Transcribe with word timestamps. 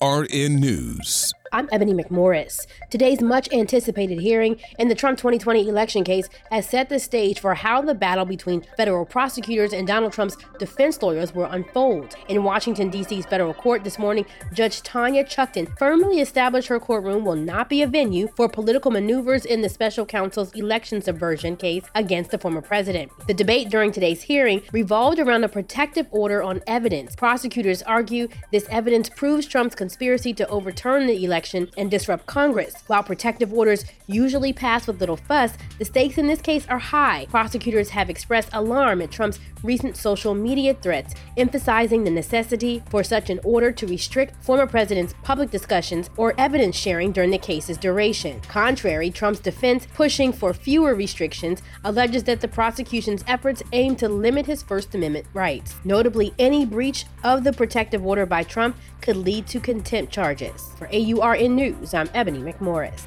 AURN 0.00 0.60
News. 0.60 1.32
I'm 1.52 1.68
Ebony 1.72 1.94
McMorris. 1.94 2.68
Today's 2.90 3.20
much 3.20 3.52
anticipated 3.52 4.20
hearing 4.20 4.60
in 4.78 4.86
the 4.86 4.94
Trump 4.94 5.18
2020 5.18 5.68
election 5.68 6.04
case 6.04 6.28
has 6.52 6.68
set 6.68 6.88
the 6.88 7.00
stage 7.00 7.40
for 7.40 7.54
how 7.54 7.82
the 7.82 7.92
battle 7.92 8.24
between 8.24 8.64
federal 8.76 9.04
prosecutors 9.04 9.72
and 9.72 9.84
Donald 9.84 10.12
Trump's 10.12 10.36
defense 10.60 11.02
lawyers 11.02 11.34
will 11.34 11.46
unfold. 11.46 12.14
In 12.28 12.44
Washington, 12.44 12.88
D.C.'s 12.88 13.26
federal 13.26 13.52
court 13.52 13.82
this 13.82 13.98
morning, 13.98 14.26
Judge 14.52 14.80
Tanya 14.82 15.24
Chutkan 15.24 15.76
firmly 15.76 16.20
established 16.20 16.68
her 16.68 16.78
courtroom 16.78 17.24
will 17.24 17.34
not 17.34 17.68
be 17.68 17.82
a 17.82 17.88
venue 17.88 18.28
for 18.36 18.48
political 18.48 18.92
maneuvers 18.92 19.44
in 19.44 19.60
the 19.60 19.68
special 19.68 20.06
counsel's 20.06 20.52
election 20.52 21.02
subversion 21.02 21.56
case 21.56 21.82
against 21.96 22.30
the 22.30 22.38
former 22.38 22.62
president. 22.62 23.10
The 23.26 23.34
debate 23.34 23.70
during 23.70 23.90
today's 23.90 24.22
hearing 24.22 24.62
revolved 24.72 25.18
around 25.18 25.42
a 25.42 25.48
protective 25.48 26.06
order 26.12 26.44
on 26.44 26.62
evidence. 26.68 27.16
Prosecutors 27.16 27.82
argue 27.82 28.28
this 28.52 28.68
evidence 28.70 29.08
proves 29.08 29.48
Trump's 29.48 29.74
conspiracy 29.74 30.32
to 30.34 30.46
overturn 30.46 31.08
the 31.08 31.24
election 31.24 31.39
election 31.40 31.70
and 31.78 31.90
disrupt 31.90 32.26
Congress. 32.26 32.74
While 32.86 33.02
protective 33.02 33.50
orders 33.50 33.86
usually 34.06 34.52
pass 34.52 34.86
with 34.86 35.00
little 35.00 35.16
fuss, 35.16 35.54
the 35.78 35.86
stakes 35.86 36.18
in 36.18 36.26
this 36.26 36.42
case 36.42 36.66
are 36.68 36.78
high. 36.78 37.26
Prosecutors 37.30 37.88
have 37.90 38.10
expressed 38.10 38.50
alarm 38.52 39.00
at 39.00 39.10
Trump's 39.10 39.40
recent 39.62 39.96
social 39.96 40.34
media 40.34 40.74
threats, 40.74 41.14
emphasizing 41.38 42.04
the 42.04 42.10
necessity 42.10 42.82
for 42.90 43.02
such 43.02 43.30
an 43.30 43.40
order 43.42 43.72
to 43.72 43.86
restrict 43.86 44.34
former 44.44 44.66
president's 44.66 45.14
public 45.22 45.50
discussions 45.50 46.10
or 46.18 46.34
evidence 46.36 46.76
sharing 46.76 47.10
during 47.10 47.30
the 47.30 47.38
case's 47.38 47.78
duration. 47.78 48.38
Contrary, 48.40 49.10
Trump's 49.10 49.40
defense, 49.40 49.86
pushing 49.94 50.32
for 50.32 50.52
fewer 50.52 50.94
restrictions, 50.94 51.62
alleges 51.84 52.24
that 52.24 52.42
the 52.42 52.48
prosecution's 52.48 53.24
efforts 53.26 53.62
aim 53.72 53.96
to 53.96 54.08
limit 54.08 54.44
his 54.44 54.62
First 54.62 54.94
Amendment 54.94 55.26
rights. 55.32 55.76
Notably, 55.84 56.34
any 56.38 56.66
breach 56.66 57.06
of 57.24 57.44
the 57.44 57.52
protective 57.52 58.04
order 58.04 58.26
by 58.26 58.42
Trump 58.42 58.76
could 59.00 59.16
lead 59.16 59.46
to 59.46 59.60
contempt 59.60 60.12
charges. 60.12 60.70
For 60.76 60.86
AURN 61.30 61.54
News, 61.54 61.94
I'm 61.94 62.10
Ebony 62.12 62.40
McMorris. 62.40 63.06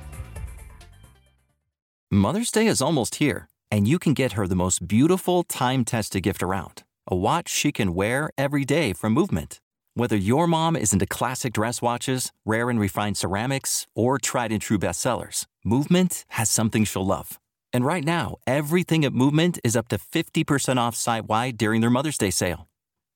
Mother's 2.10 2.52
Day 2.52 2.68
is 2.68 2.82
almost 2.82 3.16
here, 3.16 3.50
and 3.70 3.86
you 3.86 4.00
can 4.00 4.14
get 4.14 4.34
her 4.34 4.48
the 4.48 4.56
most 4.56 4.88
beautiful 4.88 5.44
time 5.44 5.84
tested 5.84 6.24
gift 6.24 6.42
around 6.42 6.84
a 7.06 7.18
watch 7.18 7.50
she 7.50 7.74
can 7.74 7.94
wear 7.94 8.30
every 8.38 8.64
day 8.64 8.94
from 8.94 9.12
Movement. 9.12 9.60
Whether 9.94 10.16
your 10.16 10.48
mom 10.48 10.78
is 10.78 10.94
into 10.94 11.06
classic 11.06 11.52
dress 11.52 11.82
watches, 11.82 12.32
rare 12.46 12.70
and 12.70 12.80
refined 12.80 13.18
ceramics, 13.18 13.88
or 13.94 14.18
tried 14.18 14.54
and 14.54 14.62
true 14.62 14.80
bestsellers, 14.80 15.46
Movement 15.66 16.24
has 16.30 16.50
something 16.50 16.86
she'll 16.86 17.06
love. 17.06 17.40
And 17.74 17.84
right 17.84 18.06
now, 18.06 18.38
everything 18.48 19.04
at 19.04 19.12
Movement 19.12 19.60
is 19.66 19.76
up 19.76 19.90
to 19.90 19.98
50% 19.98 20.78
off 20.78 20.96
site 20.96 21.26
wide 21.26 21.58
during 21.58 21.82
their 21.82 21.90
Mother's 21.90 22.18
Day 22.18 22.32
sale. 22.32 22.70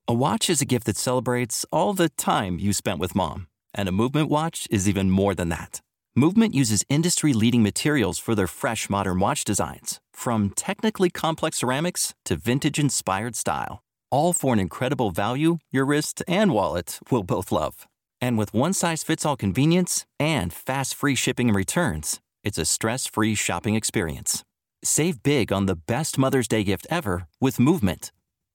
A 0.06 0.12
watch 0.12 0.50
is 0.50 0.60
a 0.60 0.66
gift 0.66 0.84
that 0.84 0.98
celebrates 0.98 1.64
all 1.72 1.94
the 1.94 2.10
time 2.10 2.58
you 2.58 2.74
spent 2.74 2.98
with 2.98 3.14
mom, 3.14 3.46
and 3.78 3.88
a 3.88 3.92
movement 3.92 4.28
watch 4.28 4.66
is 4.70 4.88
even 4.88 5.08
more 5.08 5.34
than 5.34 5.48
that. 5.50 5.80
Movement 6.16 6.52
uses 6.52 6.84
industry 6.88 7.32
leading 7.32 7.62
materials 7.62 8.18
for 8.18 8.34
their 8.34 8.48
fresh 8.48 8.90
modern 8.90 9.20
watch 9.20 9.44
designs, 9.44 10.00
from 10.12 10.50
technically 10.50 11.10
complex 11.10 11.58
ceramics 11.58 12.12
to 12.24 12.36
vintage 12.36 12.80
inspired 12.80 13.36
style, 13.36 13.80
all 14.10 14.32
for 14.32 14.52
an 14.52 14.58
incredible 14.58 15.12
value 15.12 15.58
your 15.70 15.84
wrist 15.84 16.24
and 16.26 16.52
wallet 16.52 16.98
will 17.10 17.22
both 17.22 17.52
love. 17.52 17.86
And 18.20 18.36
with 18.36 18.52
one 18.52 18.72
size 18.72 19.04
fits 19.04 19.24
all 19.24 19.36
convenience 19.36 20.06
and 20.18 20.52
fast 20.52 20.96
free 20.96 21.14
shipping 21.14 21.48
and 21.48 21.56
returns, 21.56 22.18
it's 22.42 22.58
a 22.58 22.64
stress 22.64 23.06
free 23.06 23.36
shopping 23.36 23.76
experience. 23.76 24.42
Save 24.82 25.22
big 25.22 25.52
on 25.52 25.66
the 25.66 25.76
best 25.76 26.18
Mother's 26.18 26.48
Day 26.48 26.64
gift 26.64 26.86
ever 26.90 27.28
with 27.40 27.60
Movement. 27.60 28.10